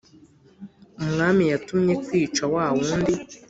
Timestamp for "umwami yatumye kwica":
1.03-2.43